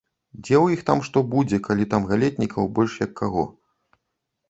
Дзе 0.45 0.55
ў 0.63 0.75
іх 0.75 0.81
там 0.87 1.03
што 1.09 1.23
будзе, 1.35 1.61
калі 1.69 1.87
там 1.93 2.09
галетнікаў 2.15 2.63
больш, 2.79 2.99
як 3.07 3.11
каго. 3.25 3.43